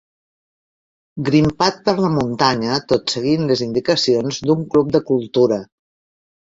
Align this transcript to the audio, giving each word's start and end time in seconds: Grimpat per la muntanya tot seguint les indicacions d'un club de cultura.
Grimpat 1.29 1.77
per 1.89 1.95
la 1.99 2.09
muntanya 2.15 2.81
tot 2.93 3.15
seguint 3.17 3.47
les 3.53 3.65
indicacions 3.69 4.43
d'un 4.51 4.67
club 4.75 4.93
de 4.99 5.07
cultura. 5.15 5.65